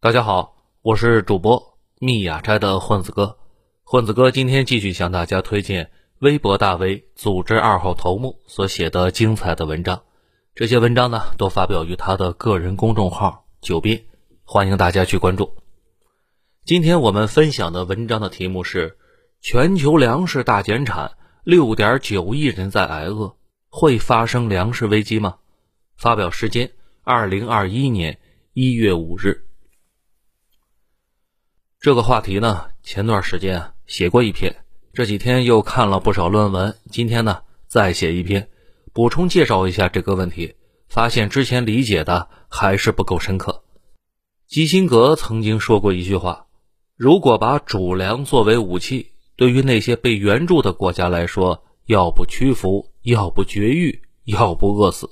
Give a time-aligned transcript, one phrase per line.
[0.00, 3.36] 大家好，我是主播密雅斋的混子哥。
[3.82, 5.90] 混子哥今天继续向大家推荐
[6.20, 10.00] 微博大 V 组织二号头目所写的精彩的文章。
[10.54, 14.00] 这些文章呢，都发表于他的个人公众号“九编”，
[14.46, 15.52] 欢迎大家去关注。
[16.64, 18.96] 今天我们分享的文章的题目是：
[19.40, 21.10] 全球粮食大减产，
[21.42, 23.34] 六点九亿人在挨饿，
[23.68, 25.38] 会发生粮食危机吗？
[25.96, 26.70] 发表时间：
[27.02, 28.16] 二零二一年
[28.52, 29.46] 一月五日。
[31.80, 38.50] 这个话题呢，前段时间写过一篇，这几天又看了不少论文，今天呢再写一篇，
[38.92, 40.56] 补充介绍一下这个问题。
[40.88, 43.62] 发现之前理解的还是不够深刻。
[44.48, 46.46] 基辛格曾经说过一句话
[46.96, 55.08] ：“如果把主粮作为武器，对于那些被援助的国家来说，要不屈服，要不绝育，要不饿死。”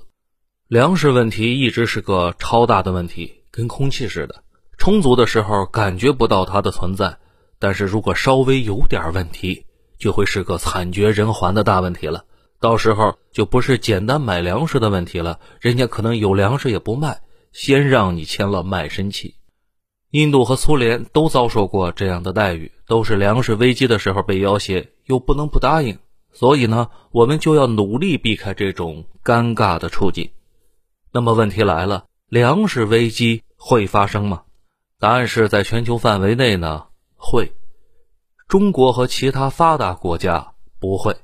[0.66, 4.42] 粮食问题一直是个超大的问题，跟空气似的。
[4.86, 7.18] 充足的时候感觉不到它的存在，
[7.58, 9.66] 但是如果稍微有点问题，
[9.98, 12.24] 就会是个惨绝人寰的大问题了。
[12.60, 19.34] 到时候就不是简单买粮食的问题了，人家可能有粮食也不卖，先让你签了卖身契。
[20.12, 25.98] 印度和苏联都遭受过这样的待遇，都是粮食危机的时候被要挟，又不能不答应。
[26.32, 30.30] 所以呢，我们就要努力避开这种尴尬的处境。
[31.10, 34.42] 那么问题来了，粮食危机会发生吗？
[34.98, 37.52] 答案是在全球范围内呢，会。
[38.48, 41.14] 中国和其他发达国家不会。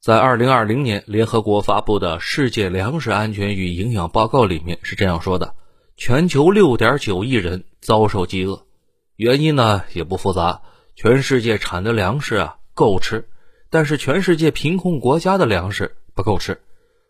[0.00, 5.54] 在二零二零年联合国发布的《世界粮食安全与营养报告》里面是这样说的：
[5.96, 8.66] 全球六点九亿人遭受饥饿，
[9.14, 10.62] 原因呢也不复杂，
[10.96, 13.28] 全世界产的粮食啊够吃，
[13.70, 16.60] 但是全世界贫困国家的粮食不够吃，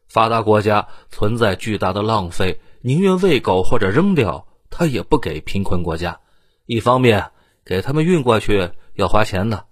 [0.06, 4.46] 发达国家存在巨大的浪费，宁愿喂狗或者扔掉。
[4.82, 6.18] 他也不给贫困国家，
[6.66, 7.30] 一方面
[7.64, 9.66] 给他们运过去要花钱的，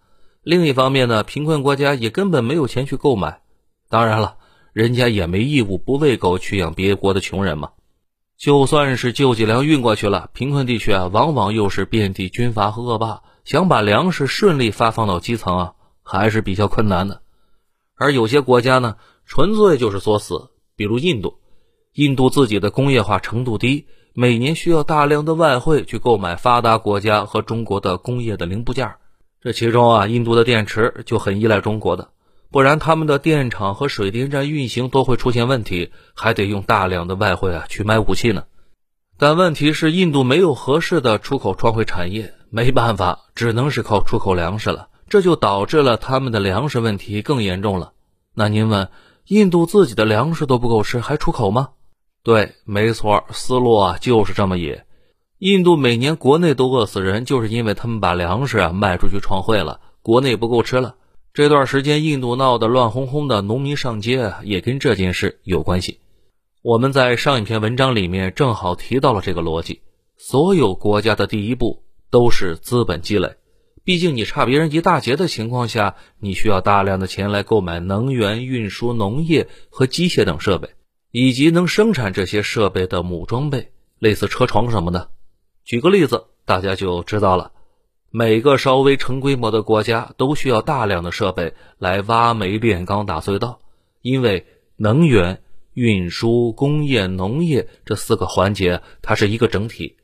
[0.45, 3.41] 另一方面呢，贫困国家也根本没有钱去购买。
[3.89, 4.37] 当然了，
[4.73, 7.71] 人家也没义务不喂狗去养别国的穷人嘛。
[8.39, 17.21] 就算是救济粮运过去了，贫困地区啊，往往又是遍地军阀和恶霸，想把粮食顺利发放到基层啊，还是比较困难的。
[17.97, 18.95] 而有些国家呢，
[19.27, 21.41] 纯粹就是作死，比如印度，
[21.95, 23.89] 印度自己的工业化程度低。
[24.13, 28.95] 每年需要大量的外汇去购买发达国家和中国的工业的零部件，
[29.41, 32.09] 这其中啊，印度的电池就很依赖中国的，
[32.51, 38.45] 不然他们的电厂和水电站运行都会出现问题，还得用大量的外汇啊去买武器呢。
[39.17, 47.93] 但问题是，印度没有合适的出口创汇产业，没办法，只能是靠出口粮食了，这就导致了他们的粮食问题更严重了。
[48.35, 48.89] 那您问，
[49.27, 51.69] 印度自己的粮食都不够吃，还出口吗？
[52.23, 54.85] 对，没错，思路啊就是这么野。
[55.39, 60.97] 印度每年国内都饿死人，就是因为他们把粮食啊卖出去创汇了，国内不够吃了。
[61.33, 66.01] 这段时间印度闹得乱哄哄的，农民上街也跟这件事有关系。
[66.61, 69.81] 我们在上一篇文章里面正好提到了这个逻辑。
[70.19, 73.37] 所有国家的第一步都是资本积累，
[73.83, 80.69] 毕竟你差别人一大截的情况下，你需要大量的钱来购买能源、运输、农业和机械等设备。
[81.11, 85.11] 以及能生产这些设备的母装备，类似车床什么的。
[85.65, 87.53] 举个例子，大家就知道了。
[88.11, 93.61] 每个稍微成规模的国家都需要大量的设备来挖煤炼钢打隧道，
[94.03, 95.43] 因为能源、
[95.75, 99.97] 运输、工业、农业这四个环节它是一个整体。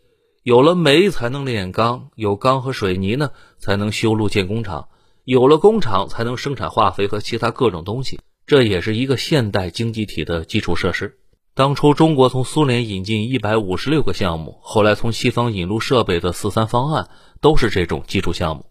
[0.44, 4.88] 有了煤才能炼钢，有钢和水泥呢才能修路建工厂，
[5.24, 8.20] 有了工厂才能生产化肥和其他各种东西。
[8.46, 11.18] 这也是一个现代经济体的基础设施。
[11.52, 17.08] 当初中国从苏联引进一百五十六个项目，后来从西方引入设备的“四三方案”
[17.42, 18.66] 都是这种基础项目。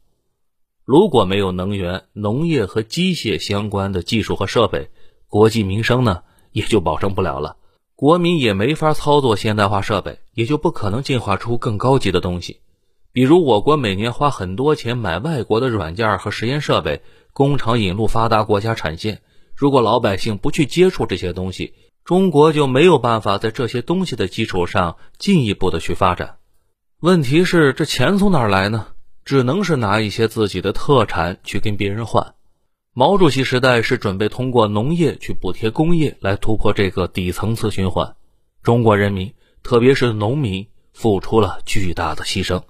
[0.85, 4.89] 如果没有能源、农业和机械相关的技术和设备，
[5.27, 6.21] 国计民生呢
[6.51, 7.57] 也就保证不了了。
[7.95, 12.61] 国民也没法操作现代化设备，也就不可能进化出更高级的东西。
[13.11, 17.01] 比如，我国每年花很多钱买外国的软件和实验设备，
[17.33, 19.21] 工厂引入发达国家产线。
[19.55, 21.73] 如果老百姓不去接触这些东西，
[22.03, 26.37] 中国就没有办法在这些东西的基础上进一步的去发展。
[26.99, 28.87] 问题是，这钱从哪儿来呢？
[29.23, 32.35] 只能是拿一些自己的特产去跟别人换。
[32.93, 38.15] 毛主席时代是准备通过农业去补贴工业，来突破这个底层次循环。
[38.61, 42.61] 中国人民，特别是农民，付出了巨大的牺牲。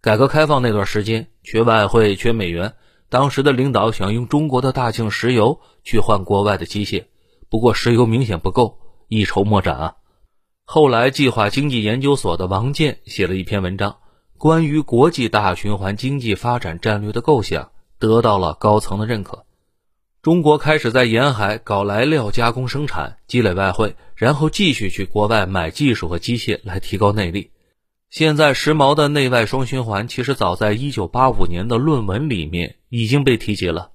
[0.00, 2.74] 改革开放那段时间，缺外汇，缺美元。
[3.12, 7.04] 当时的领导想用中国的大庆石油去换国外的机械，
[7.50, 8.78] 不过石油明显不够，
[9.08, 9.96] 一筹莫展啊。
[10.64, 13.98] 后来，计划经济研究所的王健写了一篇文章，
[14.38, 19.44] 关于国际大循环经济发展战略的构想得到了高层的认可。
[20.22, 27.50] 中国开始在沿海搞来料加工生产，积累外汇，然后继续去国外买技术和机械来提高内力。
[28.12, 33.90] 现在时髦的内外双循环，其实早在1985年的论文里面已经被提及了。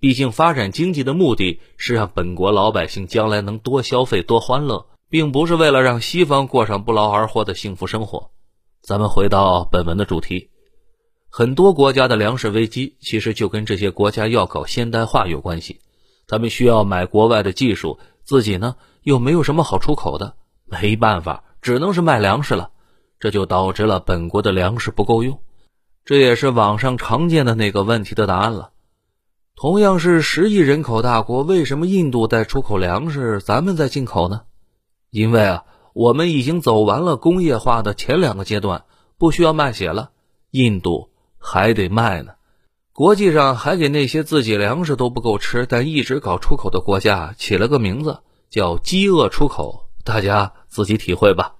[0.00, 8.32] 毕竟，发展经济的目的是让本国老百姓将来能多消费、多欢乐，并不是为了让西方过上不劳而获的幸福生活。
[8.82, 10.50] 咱们回到本文的主题。
[11.28, 15.78] 很多国家的粮食危机，其实就跟这些国家要搞现代化有关系。
[16.26, 18.74] 他们需要买国外的技术，自己呢
[19.04, 20.34] 又没有什么好出口的，
[20.64, 22.72] 没办法，只能是卖粮食了。
[23.20, 25.38] 这就导致了本国的粮食不够用，
[26.04, 28.70] 这也是网上常见的那个问题的答案了。
[29.54, 34.42] 同样是十亿人口大国，为什么印度在出口粮食，咱们在进口呢？
[35.10, 38.84] 因为啊，我们已经走完了工业化的前两个阶段，
[39.16, 40.10] 不需要卖血了。
[40.50, 41.08] 印度。
[41.42, 42.32] 还得卖呢，
[42.92, 48.18] 国际上还给那些自己粮食都不够吃，但一直搞出口的国家起了个名字，
[48.50, 51.54] 叫“饥饿出口”，大家自己体会吧。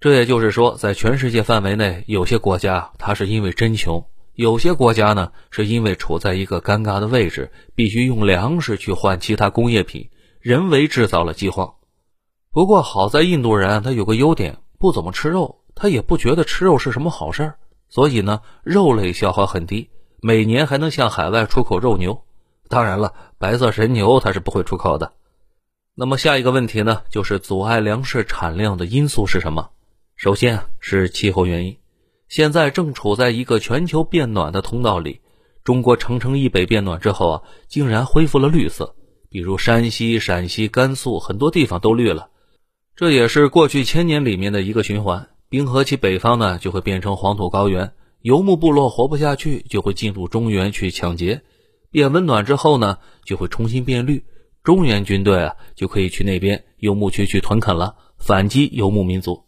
[0.00, 4.02] 这也就是说，在全世界范围内，有些国家它是因为真穷，
[4.32, 10.08] 有些国家呢是因为处在一个尴尬的位置，必须用粮食去换其他工业品，
[10.40, 11.74] 人为制造了饥荒。
[12.50, 17.58] 不过好在印度人他有个优点，不怎么吃肉，他也不觉得吃肉是什么好事儿。
[17.90, 19.90] 所以呢，肉类消耗很低，
[20.22, 22.24] 每年还能向海外出口肉牛。
[22.68, 25.12] 当然了，白色神牛它是不会出口的。
[25.94, 29.68] 那么下一个问题呢，就是阻碍粮食产量的因素是什么？
[30.20, 31.78] 首先是气候原因。
[32.28, 35.22] 现在正处在一个全球变暖的通道里，
[35.64, 38.94] 中国城城以北变暖之后啊，竟然恢复了绿色，
[39.30, 42.28] 比如山西、陕西、甘肃很多地方都绿了。
[42.94, 45.26] 这也是过去千年里面的一个循环。
[45.48, 47.90] 冰河期北方呢，就会变成黄土高原，
[48.20, 51.40] 游牧部落活不下去，就会进入中原去抢劫。
[51.90, 54.22] 变温暖之后呢，就会重新变绿，
[54.62, 59.46] 中原军队啊就可以去那边游牧区去屯垦了，反击游牧民族。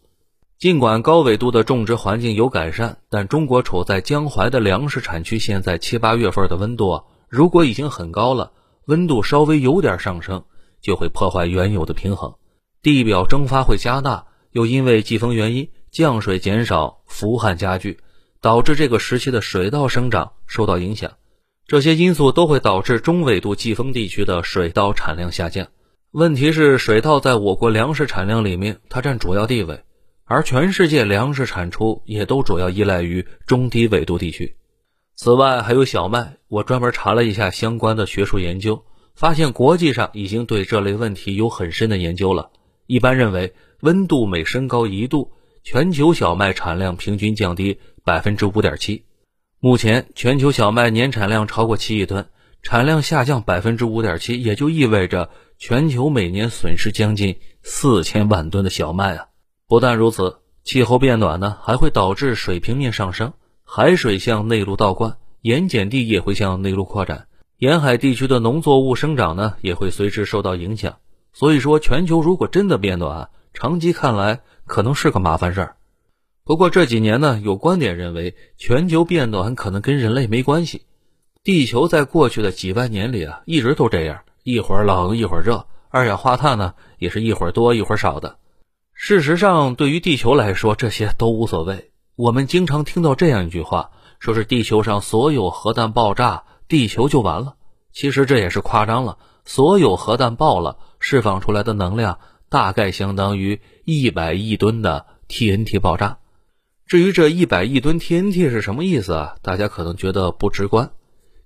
[0.63, 8.53] 尽管高纬度的种植环境有改善，但中国处在江淮的粮食产区，现在七八月份的温度啊，如果已经很高了，
[8.85, 10.45] 温度稍微有点上升，
[10.81, 12.35] 就会破坏原有的平衡，
[12.81, 15.67] 地表蒸发会加大，又因为季风原因。
[15.91, 17.99] 降水减少，伏旱加剧，
[18.39, 21.11] 导致这个时期的水稻生长受到影响。
[21.67, 25.67] 这些因素都会导致中纬度季风地区的水稻产量下降。
[26.13, 29.83] 问题是，水稻在我国粮食产量里面，它占主要地位，
[30.25, 34.55] 而全世界粮食产出也都主要依赖于中低纬度地区。
[35.15, 36.37] 此外，还有小麦。
[36.47, 38.83] 我专门查了一下相关的学术研究，
[39.15, 42.51] 发现国际上已经对这类问题有很深的研究了。
[42.85, 45.31] 一般认为，温度每升高一度。
[45.65, 49.05] 全球小麦产量平均降低百分之五点七，
[49.61, 52.27] 目前全球小麦年产量超过七亿吨，
[52.63, 59.27] 产量下降百分之五点七，也就意味着全球每年损失将近四千万吨的小麦啊！
[59.67, 63.33] 不但如此，气候变暖呢，还会导致水平面上升，
[63.63, 67.27] 海水向内陆倒灌，盐碱地也会向内陆扩展，
[67.57, 70.97] 沿海地区的农作物生长呢，也会随之受到影响。
[71.31, 75.75] 所以说，全球如果真的变暖，长期看来，可能是个麻烦事儿。
[76.43, 80.83] 不过这几年呢，有观点认为，全球变暖可能跟人类没关系。
[81.43, 88.37] 地球在过去的几万年里啊，一直都这样，一会儿冷一会儿热，二氧化碳呢也是一会儿多一会儿少的。
[88.93, 91.91] 事实上，对于地球来说，这些都无所谓。
[92.15, 97.55] 我们经常听到这样一句话，说是地球上所有核弹爆炸，地球就完了。
[97.91, 99.17] 其实这也是夸张了。
[99.45, 102.19] 所有核弹爆了，释放出来的能量。
[102.49, 106.19] 大概相当于一百亿吨的 TNT 爆炸。
[106.85, 109.35] 至于这一百亿吨 TNT 是什么意思啊？
[109.41, 110.91] 大家可能觉得不直观。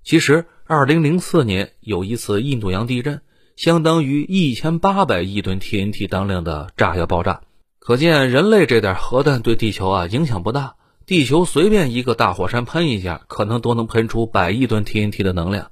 [0.03, 3.21] 其实，二零零四年有一次印度洋地震，
[3.57, 7.41] 相当于一千八百亿吨 TNT 当量的炸药爆炸。
[7.79, 10.75] 可见，人类这点核弹对地球啊影响不大。
[11.07, 15.71] 地球随便一个大火山喷一下，可能都能喷出百亿吨 TNT 的能量。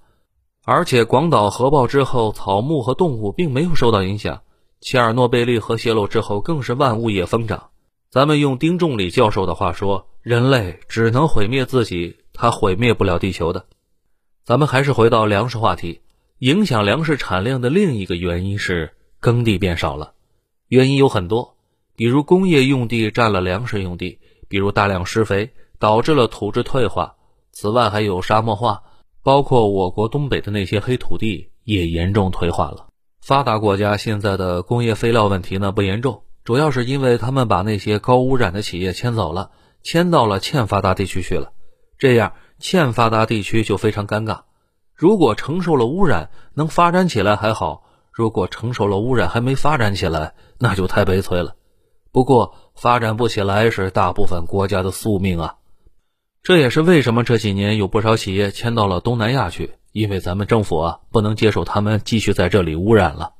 [0.63, 4.41] 而且，广岛核爆之后，草木和动物并没有受到影响。
[4.81, 7.69] 切尔诺贝利核泄漏之后，更是万物也疯长。
[8.09, 13.67] 咱们用丁仲礼教授的话说：“人类只能毁灭自己，他毁灭不了地球的。”
[14.43, 16.01] 咱们还是回到粮食话题，
[16.39, 20.13] 影响粮食产量的另一个原因是耕地变少了。
[20.67, 21.55] 原因有很多，
[21.95, 27.15] 比如工业用地占了粮食用地，比如大量施肥导致了土质退化。
[27.53, 28.83] 此外，还有沙漠化，
[29.23, 32.87] 包括我国东北的那些黑土地也严重退化了。
[33.21, 39.51] 发达国家现在的工业废料问题呢不严重，主要是因为他们把那些高污染的企业迁走了，
[39.83, 41.53] 迁到了欠发达地区去了。
[41.97, 44.41] 这样，欠发达地区就非常尴尬。
[44.95, 51.55] 如果承受了污染能发展起来还好，如果承受了污染还没发展起来，那就太悲催了。
[52.13, 55.55] 不过，发展不起来是大部分国家的宿命啊。
[56.41, 63.33] 这也是为什么这几年有不少企业迁到了东南亚去，因为咱们政府啊不能接受他们继续在这里污染了。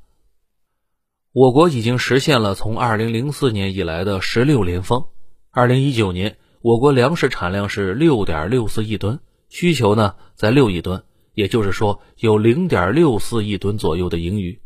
[1.32, 5.06] 我国已经实现了从2004年以来的十六连丰。
[5.54, 11.04] 2019年，我国粮食产量是6.64亿吨，需求呢在6亿吨，
[11.36, 14.60] 也就是说有0.64亿吨左右的盈余。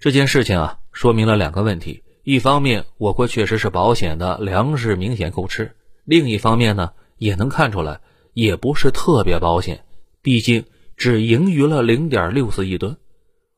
[0.00, 5.66] 这件事情啊，说明了两个问题：一方面，我国确实是保险的，粮食明显够吃；
[6.04, 6.90] 另一方面呢。
[7.20, 8.00] 也能看出来，
[8.32, 9.84] 也不是特别保险，
[10.22, 10.64] 毕竟
[10.96, 12.96] 只盈余了零点六四亿吨。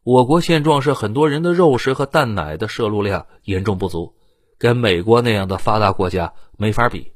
[0.02, 4.14] 我国现状是很多人的肉食和蛋奶的摄入量严重不足，
[4.58, 7.11] 跟美国那样的发达国家没法比。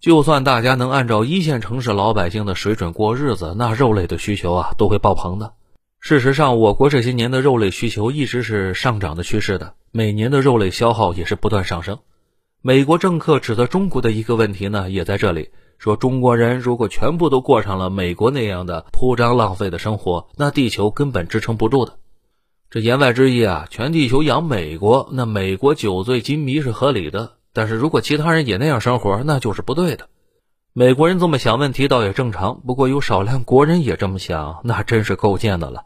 [0.00, 5.52] 就算大家能按照一线城市老百姓的水准过日子，那肉类的需求啊都会爆棚的。
[6.00, 11.98] 事实上，我国这些年的肉类需求一直是上涨的趋势的，每年的肉类消耗也是不断上升。
[12.62, 15.50] 美国政客指责中国的一个问题呢，也在这里。
[15.76, 21.98] 说中国人如果全部都过上了美国那样的铺张浪费的生活，那地球根本支撑不住的。
[22.70, 27.32] 这言外之意啊，全地球养美国，那美国酒醉金迷是合理的。
[27.52, 30.08] 但是如果其他人也那样生活，那就是不对的。
[30.72, 35.82] 美国人这么想问题倒也正常，不过有少量国人也这么想，那真是够贱的了。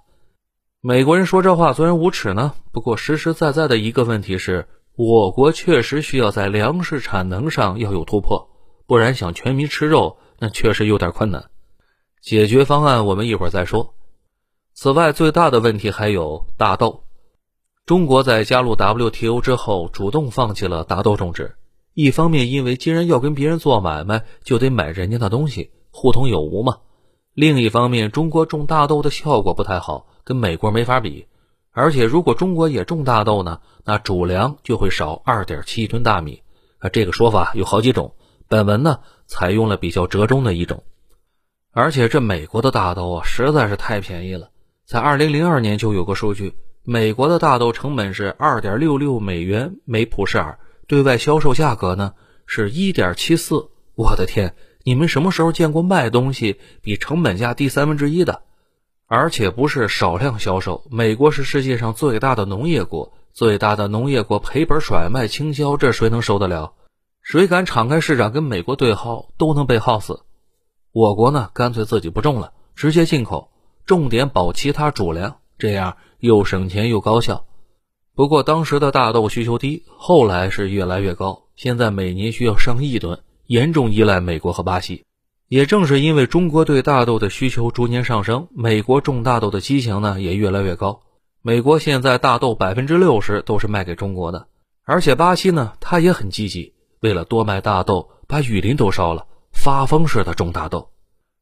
[0.80, 8.50] 美国人说这话虽然无耻呢，不过实实在在的一个问题是我国确实需要在粮食产能上要有突破。
[8.86, 11.46] 不然想全民吃肉，那确实有点困难。
[12.20, 13.94] 解决方案我们一会儿再说。
[14.74, 17.03] 此外，最大的问题还有大豆。
[17.86, 21.54] 中国在加入 WTO 之后，主动放弃了大豆种植。
[21.92, 26.78] 一方面，因为既然要跟别人做买卖，就得买人家的东西，互通有无嘛。
[27.34, 31.26] 另一方面，中国种大豆的效果不太好，跟美国没法比。
[31.72, 36.42] 而且，如果中国也种大豆呢，那主粮就会少二点七亿吨大米。
[36.78, 38.14] 啊，这个说法有好几种。
[38.48, 40.82] 本文呢采用了比较折中的一种，
[41.72, 44.48] 而且这美国的大豆啊实在是太便宜了，
[44.86, 46.54] 在二零零二年就有个数据，
[46.86, 52.12] 美国的大豆成本是二点六六美元每普式尔，对外销售价格呢
[52.44, 53.70] 是一点七四。
[53.94, 58.42] 我的天，你们什么时候见过卖东西比成本价低三分之一的？
[59.06, 66.74] 而且不是少量销售，美国是世界上最大的农业国，最大的农业国赔本甩卖倾销，这谁能受得了？
[67.22, 70.20] 谁敢敞开市场跟美国对耗，都能被耗死。
[70.92, 73.48] 我国呢，干脆自己不种了，直接进口，
[73.86, 77.44] 重点保其他主粮，这样又省钱又高效。
[78.14, 85.04] 不过当时的大豆需求低，后来是越来越高，现在每年需要上亿吨，严重依赖美国和巴西。
[85.48, 91.02] 也正是因为中国对大豆的需求逐年上升，美国种大豆的激情呢也越来越高。
[91.42, 94.46] 美国现在大豆百分之六十都是卖给中国的，
[94.84, 96.72] 而且巴西呢，它也很积极。
[97.00, 100.88] 为了多卖大豆，把雨林都烧了，发疯似的种大豆。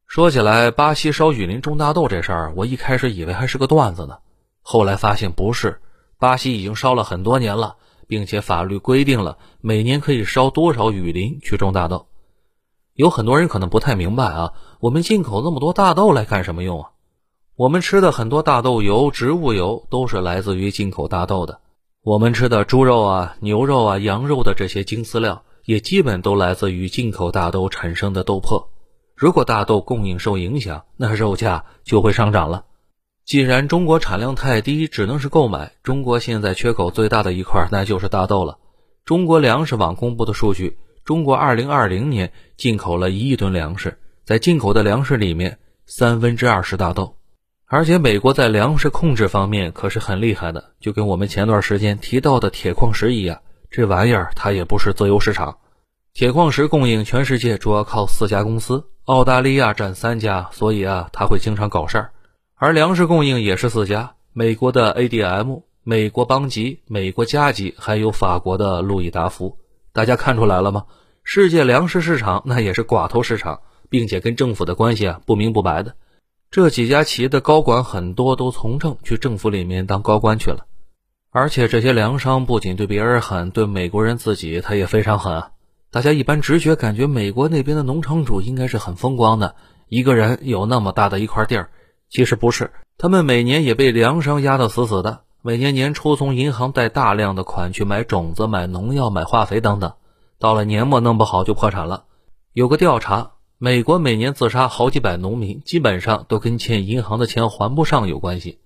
[0.09, 4.19] 说起来，巴西烧雨林种大豆这事儿，我一开始以为还是个段子呢，
[4.63, 5.81] 后来发现不是。
[6.19, 7.77] 巴西已经烧了很多年了，
[8.07, 12.07] 并且法律规定了每年可以烧多少雨林去种大豆。
[12.95, 16.91] 有很多人可能不太明白啊，我们进口那么多大豆来干什么用啊？
[17.57, 21.61] 我们吃的很多大豆油、植物油都是来自于进口大豆的。
[22.03, 25.43] 我们吃的猪肉啊、牛肉啊、羊肉的这些精饲料。
[25.65, 28.67] 也基本都来自于进口大豆产生的豆粕。
[29.15, 32.65] 如果大豆供应受影响，那肉价就会上涨了。
[33.33, 35.73] 既然中国产量太低，只能是购买。
[35.83, 38.59] 中国现在缺口最大的一块，那就是大豆了。
[39.07, 43.97] 中国粮食网公布的数据，中国2020年进口了一亿吨粮食，
[44.27, 47.17] 在进口的粮食里面，三分之二是大豆。
[47.65, 53.41] 而且美国在粮食控制方面可是很厉害的，就跟我们前段时间提到的铁矿石一样。
[53.71, 55.57] 这玩意儿它也不是自由市场，
[56.13, 62.12] 铁矿石供应全世界主要靠四家公司，澳大利亚占三家，所以啊，它会经常搞事儿。
[62.63, 69.59] 而粮食供应也是四家，美国的 ADM、美国邦吉、美国加吉，还有法国的路易达福。
[69.93, 70.85] 大家看出来了吗？
[71.25, 75.97] 世界粮食市场那也是寡头市场，并且跟政府的关系啊不明不白的。
[76.53, 80.67] 这几家企业的高管很多都从政去政府里面当高官去了。
[81.33, 85.51] 而且这些粮商不仅对别人狠，对美国人自己他也非常狠啊。
[85.91, 89.57] 大家一般直觉感觉美国那边的农场主应该是很风光的，
[89.89, 91.69] 一个人有那么大的一块地儿。
[92.13, 95.23] 其实不是，他们每年也被粮商压得死死的。
[95.41, 99.95] 每年年初从银行贷大量的款去买种子、买农药、买化肥等等，
[100.39, 102.05] 到了年末弄不好就破产了。
[102.53, 108.59] 有个调查，美国每年自杀好几百农民，基本上都跟欠银行的钱还不上有关系。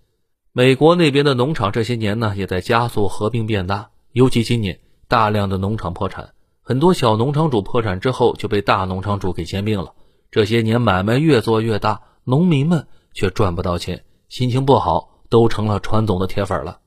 [0.53, 6.31] 美国那边的农场这些年呢，也在加速合并变大，尤其今年大量的农场破产，
[6.62, 9.93] 很多小农场主破产之后就被大农场主给兼并了。
[10.33, 15.11] 这些年买卖越做越大，农民们却赚不到钱，心情不好。
[15.28, 16.78] 都成了传总的铁粉了。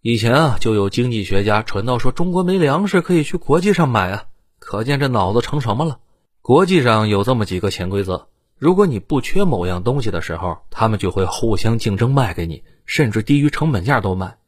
[0.00, 4.24] 以前啊，就有经济学家传到说中国没粮食，可以去国际上买啊。
[4.58, 5.98] 可见这脑子成什么了？
[6.40, 14.38] 国际上有这么几个潜规则：如果你不缺某样东西的时候，他们就会互相竞争卖给你，甚至低于成本价都卖。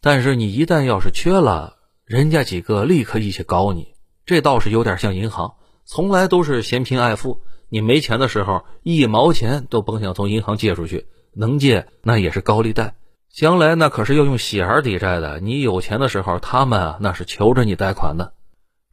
[0.00, 3.88] 但是你一旦要是缺了，人家几个立刻一起搞你。
[4.24, 7.42] 这倒是有点像银行，从来都是嫌贫爱富。
[7.72, 11.06] 你没钱的时候，一毛钱都甭想从银行借出去。
[11.32, 12.96] 能借那也是高利贷，
[13.32, 15.40] 将来那可是要用血儿抵债的。
[15.40, 18.34] 你有钱的时候，他们啊那是求着你贷款的。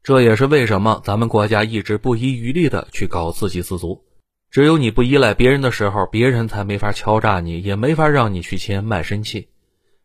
[0.01, 4.01] 这也是为什么咱们国家一直不遗余力的去搞自给自足。
[4.49, 9.49] 只有你不依赖别人的时候，别人才没法敲诈你，也没法让你去签卖身契。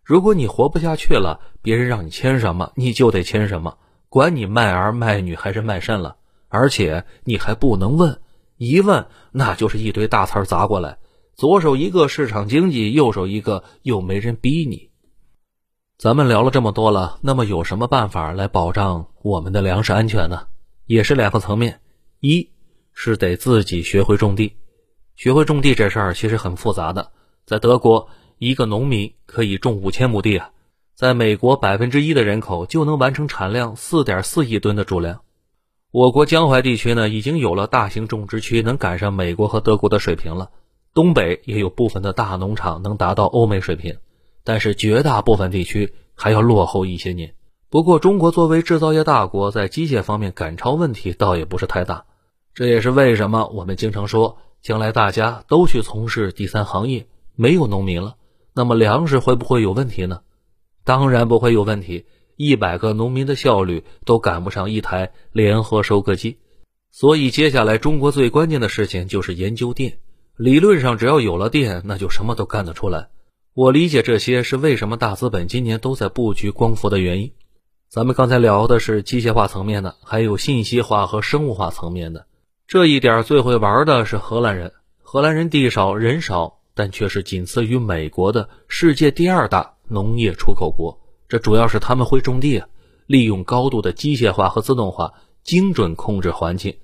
[0.03, 3.79] 如果你活不下去了，别人让你签什么你就得签什么，
[4.09, 6.17] 管你卖儿卖女还是卖肾了。
[6.49, 8.21] 而且你还不能问，
[8.57, 10.99] 一问那就是一堆大词儿砸过来。
[11.35, 14.91] 左手一个市场经济，右手一个又没人逼你。
[15.99, 20.47] 咱们聊了这么多了，那么有什么办法来保障我们的粮食安全呢？
[20.87, 21.81] 也是两个层面，
[22.21, 22.51] 一
[22.93, 24.57] 是得自己学会种地。
[25.17, 27.11] 学会种地这事儿其实很复杂的。
[27.47, 28.09] 在德国，
[28.39, 30.51] 一个农民可以种五千亩地啊；
[30.95, 35.23] 在美国，百分之一的人口就能完成产量四点四亿吨的主粮。
[35.95, 40.51] 我国江淮地区呢，已经有了大型种植区，能赶上美国和德国的水平了。
[40.93, 43.97] 东北也有部分的大农场能达到欧美水平，
[44.43, 47.37] 但是绝大部分地区还要落后一些年。
[47.71, 52.07] 不过，中国作为制造业大国，在机械方面赶超问题倒也不是太大。
[52.55, 58.17] 这也是为什么我们经常说，将来大家都去从事第三行业，没有农民了，
[58.53, 60.23] 那么粮食会不会有问题呢？
[60.83, 62.05] 当然不会有问题，
[62.37, 66.39] 一百个农民的效率都赶不上一台联合收割机。
[66.91, 69.99] 所以，接下来中国最关键的事情就是研究电。
[70.37, 73.09] 理论上，只要有了电，那就什么都干得出来。
[73.53, 77.33] 我理解这些是为什么大资本今年都在布局光伏的原因。
[77.89, 82.27] 咱们刚才聊的是机械化层面的，还有信息化和生物化层面的。
[82.67, 84.73] 这一点最会玩的是荷兰人。
[85.03, 90.99] 荷兰人地少人少，但却是仅次于美国的世界第二大农业出口国。
[91.35, 92.69] 这主要是他们会种地啊，
[93.09, 96.77] 利用高度的机械化和自动化，精准控制环境，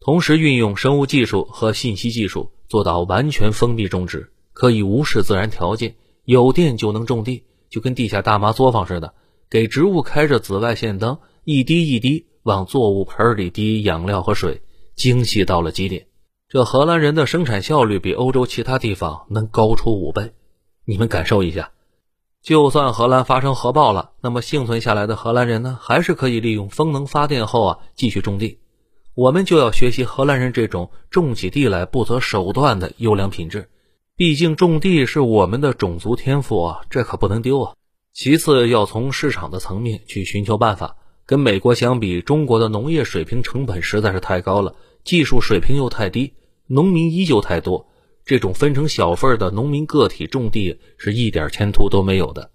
[0.00, 2.50] 同时运用生物技术和信息技术。
[2.70, 5.94] 做到完全封闭种植，可以无视自然条件，
[6.24, 9.12] 有电就能种地，就跟地下大妈作坊似的，
[9.50, 14.62] 给植物开着紫外线灯，一滴一滴往作物盆里滴养料和水，
[14.96, 16.06] 精细到了极点。
[16.48, 20.32] 这荷兰人的生产效率比欧洲其他地方能高出五倍，
[20.86, 21.72] 你们感受一下。
[22.42, 28.58] 就算荷兰发生核爆了，那么幸存下来的荷兰人呢，还是可以利用风能发电后啊，继续种地。
[29.14, 33.68] 我们就要学习荷兰人这种种起地来不择手段的优良品质，
[34.16, 37.74] 毕竟种地是我们的种族天赋啊，这可不能丢啊。
[38.14, 40.96] 其次，要从市场的层面去寻求办法。
[41.26, 44.74] 跟美国相比，中国的农业水平成本实在是太高了，
[45.04, 46.32] 技术水平又太低，
[46.66, 47.86] 农民依旧太多。
[48.28, 52.50] 这种分成小份的农民个体种地是一点前途都没有的。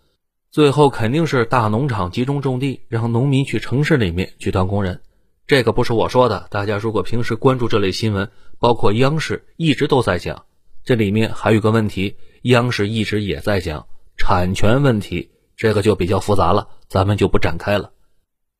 [0.52, 5.02] 最后肯定是大农场集中种地，让农民去城市里面去当工人。
[5.48, 10.46] 这个不是我说的，大家如果平时关注这类新闻，包括央视一直都在讲。
[10.84, 13.84] 这里面还有个问题，央视一直也在讲
[14.16, 17.90] 产权问题，这个就比较复杂了，咱们就不展开了。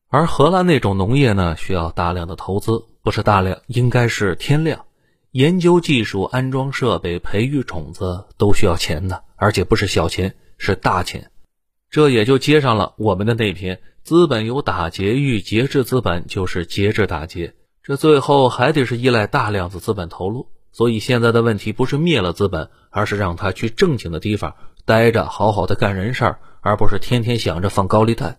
[0.08, 4.84] 而荷兰那种农业呢，需要大量的投资，不是大量，应该是天量。
[5.34, 11.32] 研究技术、安装设备、培育种子都需要钱的，而且不是小钱，是大钱。
[11.90, 13.80] 这也就接上了我们的那篇。
[14.04, 20.46] 资本有打劫欲，节制资本就是节制打劫，这最后还得是依赖大量的资本投入。
[20.70, 28.38] 所以现在的问题不是灭了资本，而是让他去正经的地方待着，好好的干人事儿，而不是天天想着放高利贷。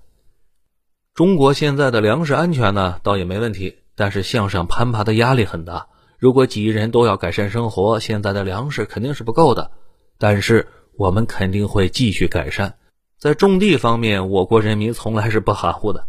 [1.14, 5.88] 中国现在的粮食安全呢，倒也没问题，但是向上攀爬的压力很大。
[6.18, 9.72] 如果几亿人都要改善生活，现在的粮食肯定是不够的。
[10.18, 12.78] 但是我们肯定会继续改善。
[13.20, 16.08] 在种地方面，我国人民从来是不含糊的。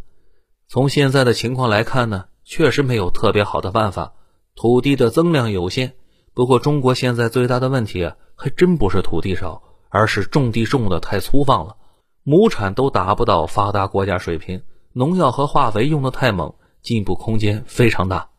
[0.69, 4.13] 从现在的情况来看呢，确实没有特别好的办法。
[4.55, 5.95] 土地的增量有限，
[6.35, 11.77] 不过中国现在最大的问题啊，还真不是土地少，而是种地种的太粗放了。
[12.23, 18.31] 亩产都达不到发达国家水平，农药和化肥用的太猛，进步空间非常大。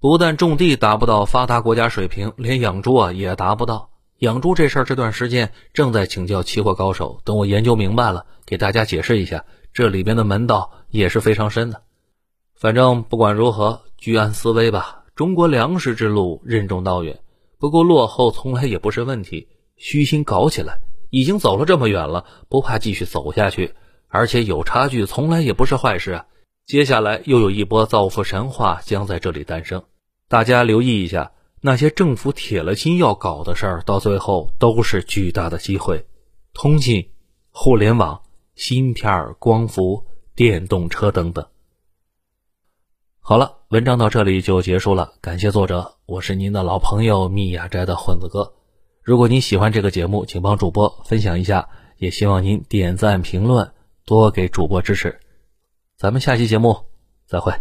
[0.00, 3.90] 不但种地达不到发达国家水平，连养猪啊也达不到。
[4.20, 11.82] 养猪这事儿，这段时间正在请教期货高手，等我研究明白了，给大家解释一下，这里边的门道也是非常深的。
[12.54, 15.04] 反正不管如何，居安思危吧。
[15.14, 17.20] 中国粮食之路任重道远，
[17.58, 20.80] 不过落后从来也不是问题，虚心搞起来。
[21.10, 23.74] 已经走了这么远了，不怕继续走下去，
[24.08, 26.24] 而且有差距从来也不是坏事啊。
[26.66, 29.82] 接下来又有一波造富神话将在这里诞生，
[30.30, 36.06] 大家留意一下，那些政府铁了心要搞的事儿，到最后都是巨大的机会。
[36.54, 37.10] 通信、
[37.50, 38.22] 互联网、
[38.54, 41.44] 芯片、光伏、电动车等等。
[43.18, 48.54] 好了，文章到这里就结束了，感谢作者，我是您的老朋友密雅斋的混子哥。
[49.02, 53.68] 如果您喜欢这个节目，请帮主播分享一下，也希望您点赞评论，
[54.06, 55.18] 多给主播支持。
[55.96, 56.84] 咱们下期节目
[57.26, 57.52] 再会。